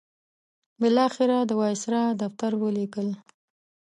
بالاخره 0.81 1.37
د 1.49 1.51
وایسرا 1.61 2.03
دفتر 2.21 2.51
ولیکل. 2.63 3.07